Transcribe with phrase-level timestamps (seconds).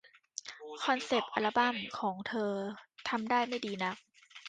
[0.83, 2.51] คอนเซ็ปต์อัลบั้มของเธอ
[3.09, 3.97] ทำได้ไม่ดีนัก